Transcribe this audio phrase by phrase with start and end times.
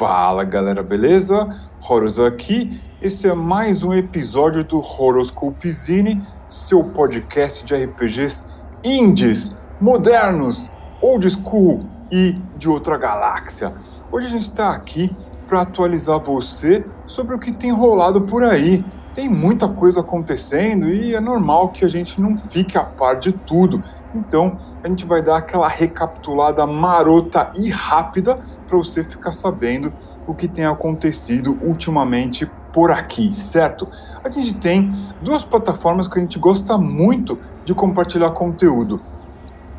[0.00, 1.46] Fala galera, beleza?
[1.86, 2.80] Horus aqui.
[3.02, 8.44] Esse é mais um episódio do Horoscope Zine, seu podcast de RPGs
[8.82, 10.70] indies, modernos,
[11.02, 13.74] old school e de outra galáxia.
[14.10, 15.14] Hoje a gente está aqui
[15.46, 18.82] para atualizar você sobre o que tem rolado por aí.
[19.12, 23.32] Tem muita coisa acontecendo e é normal que a gente não fique a par de
[23.32, 23.84] tudo.
[24.14, 28.40] Então, a gente vai dar aquela recapitulada marota e rápida
[28.70, 29.92] para você ficar sabendo
[30.28, 33.88] o que tem acontecido ultimamente por aqui, certo?
[34.22, 39.00] A gente tem duas plataformas que a gente gosta muito de compartilhar conteúdo.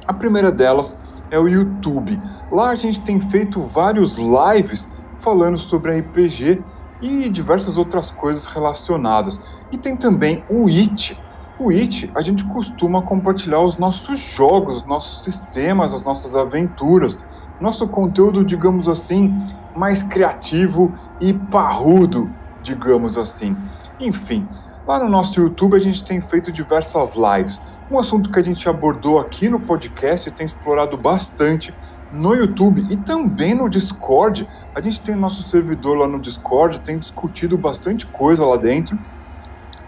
[0.06, 0.98] A primeira delas
[1.32, 2.20] é o YouTube.
[2.52, 6.62] Lá a gente tem feito vários lives falando sobre RPG
[7.02, 9.40] e diversas outras coisas relacionadas.
[9.72, 11.18] E tem também o It.
[11.58, 17.18] O It, a gente costuma compartilhar os nossos jogos, os nossos sistemas, as nossas aventuras
[17.62, 19.32] nosso conteúdo, digamos assim,
[19.76, 22.30] mais criativo e parrudo,
[22.64, 23.56] digamos assim.
[24.00, 24.48] Enfim,
[24.88, 27.62] lá no nosso YouTube a gente tem feito diversas lives.
[27.90, 31.74] Um assunto que a gente abordou aqui no podcast e tem explorado bastante
[32.12, 34.48] no YouTube e também no Discord.
[34.74, 38.98] A gente tem nosso servidor lá no Discord, tem discutido bastante coisa lá dentro.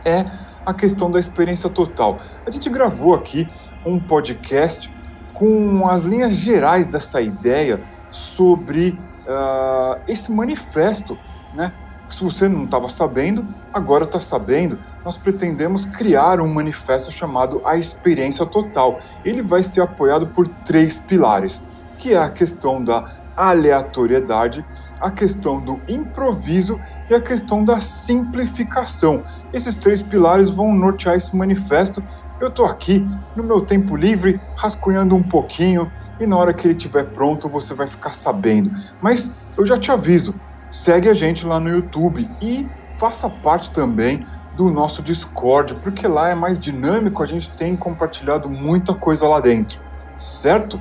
[0.05, 0.23] É
[0.65, 2.19] a questão da experiência total.
[2.45, 3.49] A gente gravou aqui
[3.85, 4.93] um podcast
[5.33, 7.81] com as linhas gerais dessa ideia
[8.11, 11.17] sobre uh, esse manifesto,
[11.53, 11.71] né?
[12.07, 14.77] Se você não estava sabendo, agora está sabendo.
[15.03, 18.99] Nós pretendemos criar um manifesto chamado A Experiência Total.
[19.25, 21.59] Ele vai ser apoiado por três pilares,
[21.97, 24.63] que é a questão da aleatoriedade,
[25.01, 29.23] a questão do improviso e a questão da simplificação.
[29.51, 32.03] Esses três pilares vão nortear esse manifesto
[32.43, 36.75] eu tô aqui no meu tempo livre, rascunhando um pouquinho, e na hora que ele
[36.75, 38.71] estiver pronto você vai ficar sabendo.
[39.01, 40.33] Mas eu já te aviso,
[40.69, 46.29] segue a gente lá no YouTube e faça parte também do nosso Discord, porque lá
[46.29, 49.79] é mais dinâmico, a gente tem compartilhado muita coisa lá dentro,
[50.17, 50.79] certo?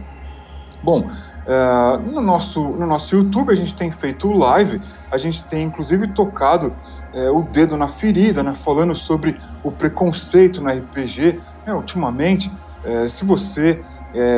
[0.82, 5.64] Bom, uh, no, nosso, no nosso YouTube a gente tem feito live, a gente tem
[5.64, 6.75] inclusive tocado
[7.14, 12.50] uh, o dedo na ferida, né, falando sobre o preconceito no RPG, é, ultimamente,
[12.84, 13.83] é, se você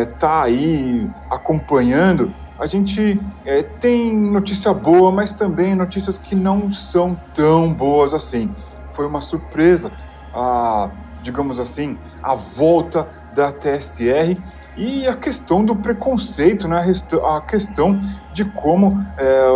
[0.06, 6.72] está é, aí acompanhando, a gente é, tem notícia boa, mas também notícias que não
[6.72, 8.54] são tão boas assim.
[8.92, 9.90] Foi uma surpresa,
[10.32, 10.90] a,
[11.22, 14.38] digamos assim, a volta da TSR
[14.76, 16.84] e a questão do preconceito, né?
[17.24, 18.00] a questão
[18.32, 19.48] de como é,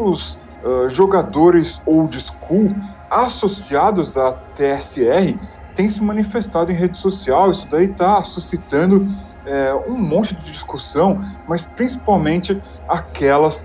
[0.00, 2.74] os uh, jogadores old school
[3.10, 5.38] associados à TSR
[5.78, 9.14] tem se manifestado em rede social, isso daí está suscitando
[9.46, 13.64] é, um monte de discussão, mas principalmente aquelas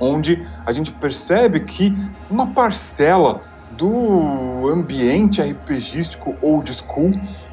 [0.00, 1.94] onde a gente percebe que
[2.28, 7.12] uma parcela do ambiente RPGístico old school,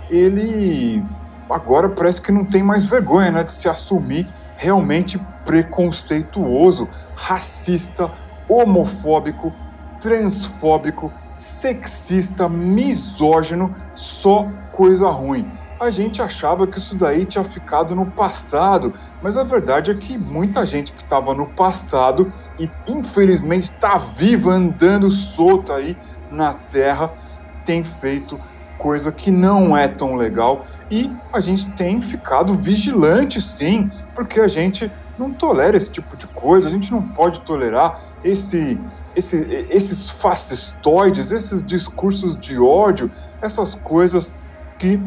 [0.09, 1.05] ele
[1.47, 8.11] agora parece que não tem mais vergonha né, de se assumir realmente preconceituoso, racista,
[8.49, 9.53] homofóbico,
[10.01, 15.49] transfóbico sexista, misógino, só coisa ruim.
[15.79, 20.17] A gente achava que isso daí tinha ficado no passado, mas a verdade é que
[20.17, 25.95] muita gente que estava no passado e infelizmente está viva, andando solta aí
[26.31, 27.11] na Terra,
[27.63, 28.39] tem feito
[28.79, 34.47] coisa que não é tão legal e a gente tem ficado vigilante sim, porque a
[34.47, 38.79] gente não tolera esse tipo de coisa, a gente não pode tolerar esse
[39.17, 43.11] esse, esses fascistoides, esses discursos de ódio,
[43.41, 44.31] essas coisas
[44.77, 45.01] que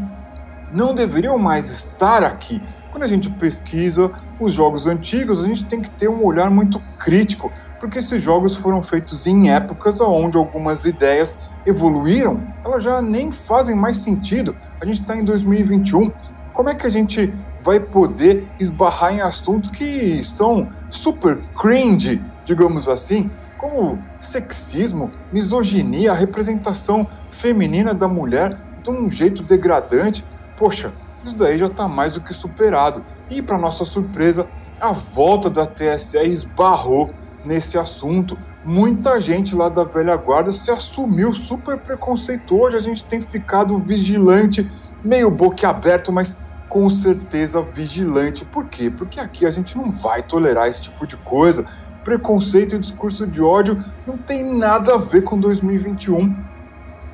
[0.73, 2.61] não deveriam mais estar aqui.
[2.91, 4.11] Quando a gente pesquisa
[4.41, 8.57] os jogos antigos, a gente tem que ter um olhar muito crítico, porque esses jogos
[8.57, 14.57] foram feitos em épocas onde algumas ideias evoluíram, elas já nem fazem mais sentido.
[14.81, 16.11] A gente está em 2021.
[16.53, 17.33] Como é que a gente
[17.63, 23.31] vai poder esbarrar em assuntos que são super cringe, digamos assim,
[23.61, 30.25] como sexismo, misoginia, a representação feminina da mulher de um jeito degradante.
[30.57, 30.91] Poxa,
[31.23, 33.05] isso daí já está mais do que superado.
[33.29, 34.49] E, para nossa surpresa,
[34.81, 37.11] a volta da TSE esbarrou
[37.45, 38.37] nesse assunto.
[38.65, 42.79] Muita gente lá da velha guarda se assumiu super preconceituoso.
[42.79, 44.71] A gente tem ficado vigilante,
[45.05, 46.35] meio boquiaberto, mas
[46.67, 48.43] com certeza vigilante.
[48.43, 48.89] Por quê?
[48.91, 51.67] Porque aqui a gente não vai tolerar esse tipo de coisa
[52.05, 56.35] preconceito e discurso de ódio não tem nada a ver com 2021.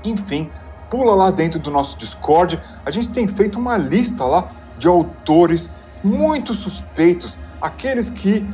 [0.04, 0.50] Enfim,
[0.90, 5.70] pula lá dentro do nosso Discord, a gente tem feito uma lista lá de autores
[6.02, 8.46] muito suspeitos, aqueles que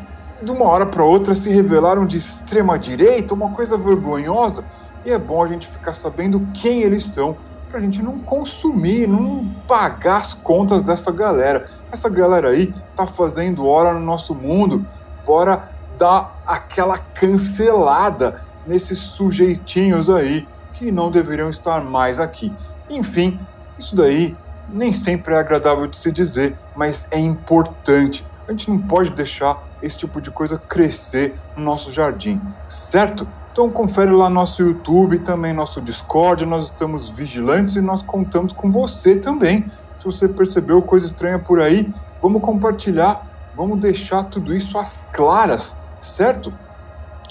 [0.43, 4.65] de uma hora para outra se revelaram de extrema direita, uma coisa vergonhosa.
[5.05, 7.37] E é bom a gente ficar sabendo quem eles são,
[7.69, 11.69] para a gente não consumir, não pagar as contas dessa galera.
[11.91, 14.85] Essa galera aí tá fazendo hora no nosso mundo,
[15.25, 22.53] bora dar aquela cancelada nesses sujeitinhos aí que não deveriam estar mais aqui.
[22.89, 23.39] Enfim,
[23.79, 24.37] isso daí
[24.69, 28.25] nem sempre é agradável de se dizer, mas é importante.
[28.47, 33.27] A gente não pode deixar esse tipo de coisa crescer no nosso jardim, certo?
[33.53, 38.73] Então confere lá nosso YouTube, também nosso Discord, nós estamos vigilantes e nós contamos com
[38.73, 39.71] você também.
[39.99, 45.77] Se você percebeu coisa estranha por aí, vamos compartilhar, vamos deixar tudo isso às claras,
[46.03, 46.53] certo?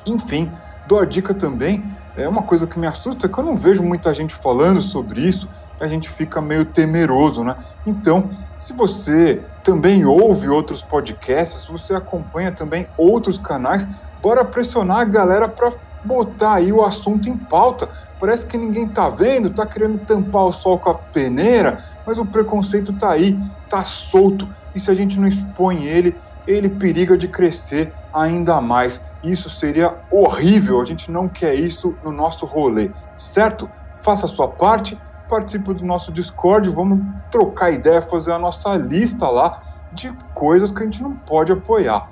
[0.06, 0.52] Enfim,
[0.88, 1.84] dou a dica também,
[2.16, 5.22] é uma coisa que me assusta, é que eu não vejo muita gente falando sobre
[5.22, 5.48] isso,
[5.80, 7.56] a gente fica meio temeroso, né?
[7.86, 13.88] Então, se você também ouve outros podcasts, se você acompanha também outros canais,
[14.22, 15.72] bora pressionar a galera para
[16.04, 17.90] botar aí o assunto em pauta.
[18.20, 22.26] Parece que ninguém tá vendo, tá querendo tampar o sol com a peneira, mas o
[22.26, 23.38] preconceito tá aí,
[23.68, 24.48] tá solto.
[24.76, 26.16] E se a gente não expõe ele,
[26.48, 29.02] ele periga de crescer ainda mais.
[29.24, 33.70] Isso seria horrível, a gente não quer isso no nosso rolê, certo?
[33.96, 34.98] Faça a sua parte
[35.32, 37.00] participe do nosso Discord, vamos
[37.32, 42.10] trocar ideia, fazer a nossa lista lá de coisas que a gente não pode apoiar.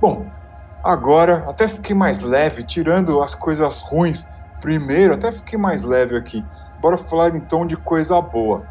[0.00, 0.26] Bom,
[0.82, 4.24] agora até fiquei mais leve, tirando as coisas ruins
[4.60, 6.44] primeiro, até fiquei mais leve aqui.
[6.80, 8.64] Bora falar então de coisa boa.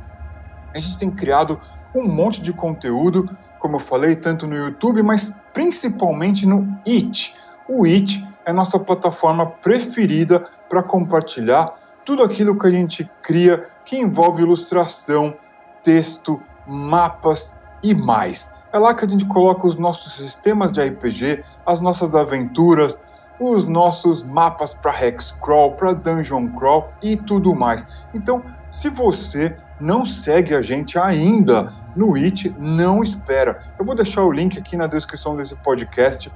[0.73, 1.59] A gente tem criado
[1.93, 3.29] um monte de conteúdo,
[3.59, 7.35] como eu falei, tanto no YouTube, mas principalmente no It.
[7.67, 11.73] O It é nossa plataforma preferida para compartilhar
[12.05, 15.35] tudo aquilo que a gente cria que envolve ilustração,
[15.83, 18.51] texto, mapas e mais.
[18.71, 22.99] É lá que a gente coloca os nossos sistemas de RPG, as nossas aventuras,
[23.39, 27.85] os nossos mapas para Hexcrawl, para Dungeon Crawl e tudo mais.
[28.13, 33.63] Então, se você não segue a gente ainda no It, não espera.
[33.77, 36.31] Eu vou deixar o link aqui na descrição desse podcast.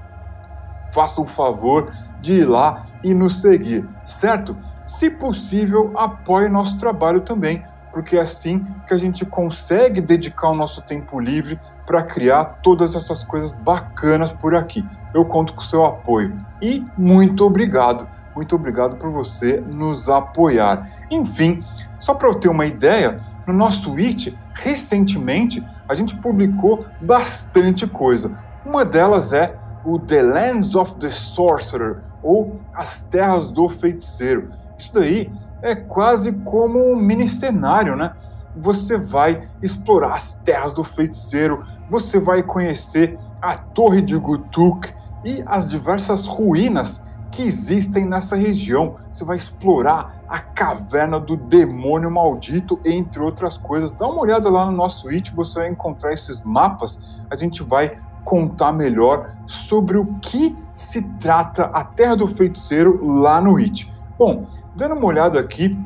[0.92, 4.56] Faça o favor de ir lá e nos seguir, certo?
[4.86, 10.56] Se possível, apoie nosso trabalho também, porque é assim que a gente consegue dedicar o
[10.56, 14.84] nosso tempo livre para criar todas essas coisas bacanas por aqui.
[15.13, 16.36] Eu conto com o seu apoio.
[16.62, 18.07] E muito obrigado.
[18.36, 20.89] Muito obrigado por você nos apoiar.
[21.12, 21.63] Enfim,
[22.00, 28.34] só para eu ter uma ideia, no nosso It, recentemente, a gente publicou bastante coisa.
[28.66, 34.48] Uma delas é o The Lands of the Sorcerer, ou As Terras do Feiticeiro
[34.84, 35.31] isso daí
[35.62, 38.13] é quase como um mini cenário, né?
[38.57, 44.94] Você vai explorar as terras do feiticeiro, você vai conhecer a Torre de Gutuk
[45.24, 48.98] e as diversas ruínas que existem nessa região.
[49.10, 53.91] Você vai explorar a caverna do demônio maldito, entre outras coisas.
[53.91, 57.06] Dá uma olhada lá no nosso it, você vai encontrar esses mapas.
[57.30, 63.39] A gente vai contar melhor sobre o que se trata a Terra do Feiticeiro lá
[63.39, 63.94] no it.
[64.18, 65.80] Bom, dando uma olhada aqui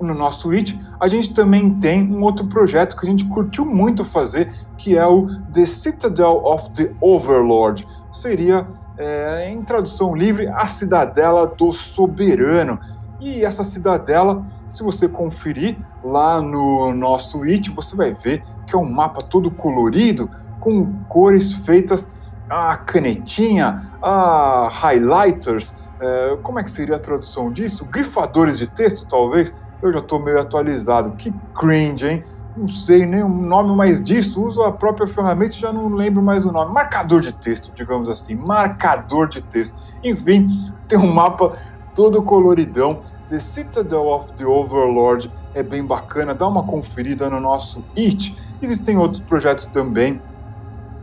[0.00, 4.04] no nosso Twitch, a gente também tem um outro projeto que a gente curtiu muito
[4.04, 7.86] fazer, que é o The Citadel of the Overlord.
[8.10, 8.66] Seria,
[8.98, 12.80] é, em tradução livre, a Cidadela do Soberano.
[13.22, 18.78] E essa cidadela, se você conferir lá no nosso It, você vai ver que é
[18.78, 22.10] um mapa todo colorido, com cores feitas
[22.50, 27.84] a canetinha, a highlighters, é, como é que seria a tradução disso?
[27.84, 29.54] Grifadores de texto, talvez?
[29.80, 31.12] Eu já estou meio atualizado.
[31.12, 32.24] Que cringe, hein?
[32.56, 34.44] Não sei nem o nome mais disso.
[34.44, 36.74] Uso a própria ferramenta e já não lembro mais o nome.
[36.74, 38.34] Marcador de texto, digamos assim.
[38.34, 39.78] Marcador de texto.
[40.02, 41.52] Enfim, tem um mapa
[41.94, 43.00] todo coloridão.
[43.28, 46.34] The Citadel of the Overlord é bem bacana.
[46.34, 48.36] Dá uma conferida no nosso It.
[48.60, 50.20] Existem outros projetos também,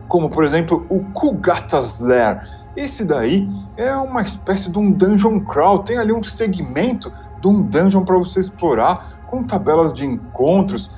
[0.08, 5.80] como por exemplo o Kugata's Lair esse daí é uma espécie de um dungeon crawl,
[5.80, 10.90] tem ali um segmento de um dungeon para você explorar, com tabelas de encontros,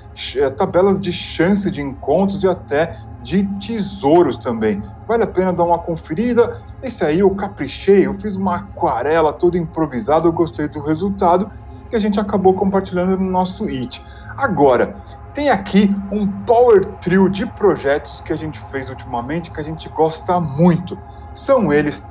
[0.57, 4.81] tabelas de chance de encontros e até de tesouros também.
[5.07, 6.63] Vale a pena dar uma conferida.
[6.83, 11.51] Esse aí eu caprichei, eu fiz uma aquarela toda improvisada, eu gostei do resultado
[11.91, 14.05] e a gente acabou compartilhando no nosso It.
[14.37, 14.97] Agora,
[15.35, 19.89] tem aqui um power trio de projetos que a gente fez ultimamente que a gente
[19.89, 20.99] gosta muito.
[21.35, 22.07] São eles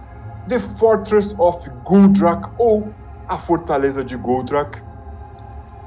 [0.48, 2.90] The Fortress of Guldrak ou
[3.28, 4.84] a Fortaleza de Guldrak,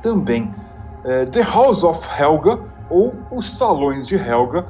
[0.00, 0.54] também
[1.04, 4.66] é, The House of Helga ou os Salões de Helga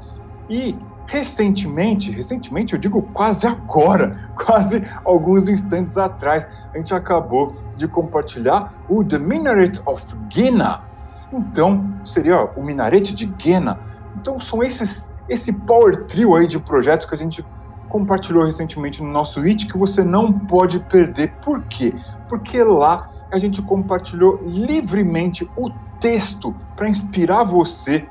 [0.48, 7.88] e recentemente, recentemente eu digo quase agora, quase alguns instantes atrás, a gente acabou de
[7.88, 10.82] compartilhar o The Minaret of Gena.
[11.32, 13.80] Então, seria o Minarete de Gena.
[14.16, 17.44] Então, são esses esse power trio aí de projeto que a gente
[17.88, 21.32] compartilhou recentemente no nosso It que você não pode perder.
[21.42, 21.94] Por quê?
[22.28, 28.06] Porque lá a gente compartilhou livremente o texto para inspirar você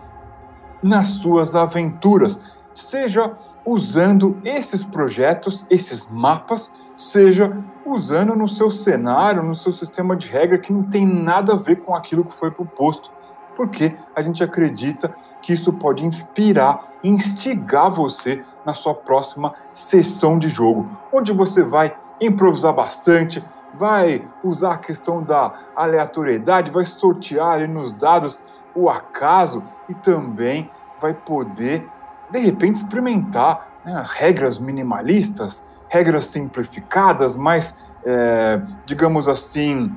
[0.81, 2.39] nas suas aventuras,
[2.73, 10.27] seja usando esses projetos, esses mapas, seja usando no seu cenário, no seu sistema de
[10.27, 13.11] regra que não tem nada a ver com aquilo que foi proposto,
[13.55, 20.47] porque a gente acredita que isso pode inspirar, instigar você na sua próxima sessão de
[20.47, 27.67] jogo, onde você vai improvisar bastante, vai usar a questão da aleatoriedade, vai sortear ali
[27.67, 28.39] nos dados
[28.75, 30.69] o acaso e também
[31.01, 31.87] vai poder,
[32.33, 39.93] de repente, experimentar né, regras minimalistas, regras simplificadas, mais, é, digamos assim,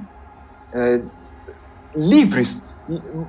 [0.71, 1.00] é,
[1.95, 2.62] livres,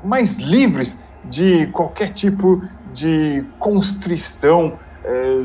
[0.04, 2.62] mais livres de qualquer tipo
[2.94, 5.42] de constrição é,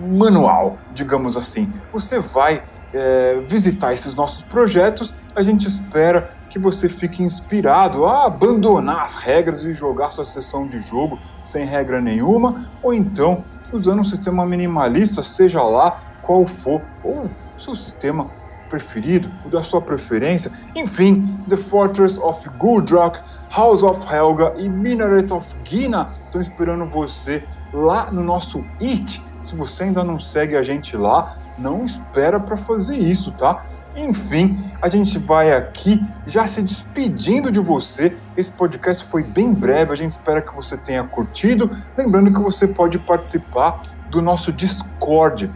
[0.00, 1.70] manual, digamos assim.
[1.92, 2.64] Você vai
[2.94, 9.16] é, visitar esses nossos projetos, a gente espera que você fique inspirado a abandonar as
[9.16, 14.44] regras e jogar sua sessão de jogo sem regra nenhuma, ou então usando um sistema
[14.44, 18.30] minimalista, seja lá qual for, ou seu sistema
[18.68, 20.50] preferido, o da sua preferência.
[20.74, 23.20] Enfim, The Fortress of Guldrak,
[23.54, 29.22] House of Helga e Minaret of Gina estão esperando você lá no nosso It.
[29.42, 33.66] Se você ainda não segue a gente lá, não espera para fazer isso, tá?
[33.94, 38.16] Enfim, a gente vai aqui já se despedindo de você.
[38.36, 41.70] Esse podcast foi bem breve, a gente espera que você tenha curtido.
[41.96, 45.50] Lembrando que você pode participar do nosso Discord.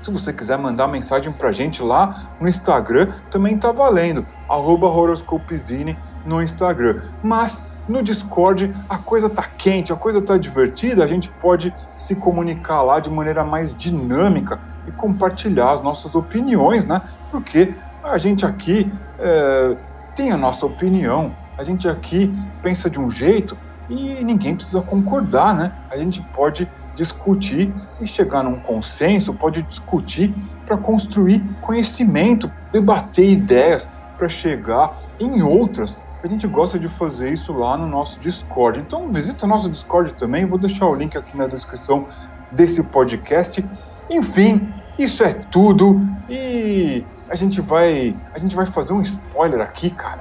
[0.00, 4.26] Se você quiser mandar mensagem pra gente lá no Instagram, também tá valendo.
[4.48, 7.02] Horoscopezine no Instagram.
[7.22, 12.14] Mas no Discord a coisa tá quente, a coisa tá divertida, a gente pode se
[12.16, 17.00] comunicar lá de maneira mais dinâmica e compartilhar as nossas opiniões, né?
[17.32, 17.74] Porque
[18.04, 19.76] a gente aqui é,
[20.14, 23.58] tem a nossa opinião, a gente aqui pensa de um jeito
[23.88, 25.72] e ninguém precisa concordar, né?
[25.90, 30.32] A gente pode discutir e chegar num consenso, pode discutir
[30.66, 35.96] para construir conhecimento, debater ideias para chegar em outras.
[36.22, 38.78] A gente gosta de fazer isso lá no nosso Discord.
[38.78, 42.06] Então visita o nosso Discord também, vou deixar o link aqui na descrição
[42.52, 43.64] desse podcast
[44.12, 49.88] enfim, isso é tudo e a gente vai, a gente vai fazer um spoiler aqui,
[49.88, 50.20] cara.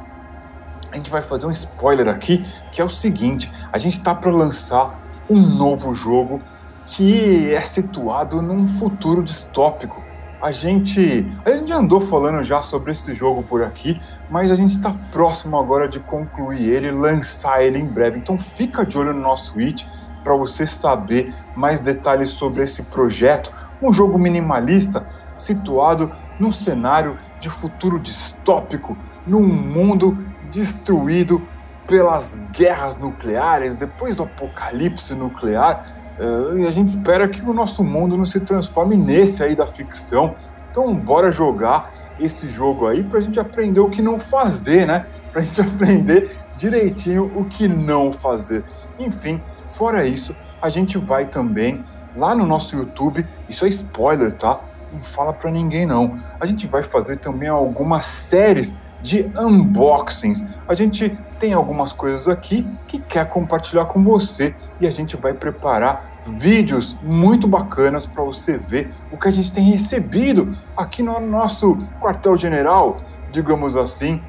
[0.90, 4.32] A gente vai fazer um spoiler aqui, que é o seguinte, a gente está para
[4.32, 4.98] lançar
[5.30, 6.42] um novo jogo
[6.86, 10.02] que é situado num futuro distópico.
[10.42, 14.00] A gente, a gente andou falando já sobre esse jogo por aqui,
[14.30, 18.20] mas a gente está próximo agora de concluir ele, lançar ele em breve.
[18.20, 19.86] Então fica de olho no nosso It
[20.24, 23.52] para você saber mais detalhes sobre esse projeto
[23.82, 26.10] um jogo minimalista situado
[26.42, 30.18] num cenário de futuro distópico, num mundo
[30.50, 31.42] destruído
[31.88, 35.86] pelas guerras nucleares, depois do apocalipse nuclear.
[36.20, 39.68] Uh, e a gente espera que o nosso mundo não se transforme nesse aí da
[39.68, 40.36] ficção.
[40.70, 45.06] Então, bora jogar esse jogo aí para a gente aprender o que não fazer, né?
[45.32, 48.64] Para a gente aprender direitinho o que não fazer.
[48.98, 51.84] Enfim, fora isso, a gente vai também
[52.16, 54.60] lá no nosso YouTube, isso é spoiler, tá?
[54.92, 56.20] Não fala para ninguém não.
[56.40, 60.46] A gente vai fazer também algumas séries de unboxings.
[60.68, 65.34] A gente tem algumas coisas aqui que quer compartilhar com você e a gente vai
[65.34, 71.20] preparar vídeos muito bacanas para você ver o que a gente tem recebido aqui no
[71.20, 74.22] nosso quartel-general, digamos assim.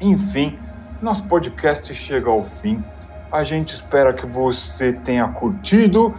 [0.00, 0.58] Enfim,
[1.02, 2.84] nosso podcast chega ao fim.
[3.30, 6.14] A gente espera que você tenha curtido,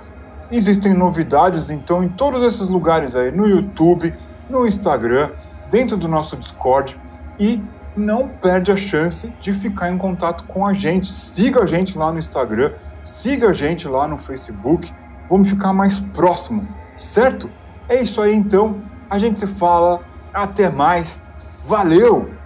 [0.50, 4.14] Existem novidades então em todos esses lugares aí, no YouTube,
[4.50, 5.30] no Instagram,
[5.70, 6.98] dentro do nosso Discord
[7.38, 7.62] e
[7.98, 11.12] não perde a chance de ficar em contato com a gente.
[11.12, 12.72] Siga a gente lá no Instagram,
[13.04, 14.90] siga a gente lá no Facebook,
[15.30, 17.50] vamos ficar mais próximo, certo?
[17.90, 20.02] É isso aí então, a gente se fala,
[20.34, 21.26] até mais,
[21.66, 22.37] valeu!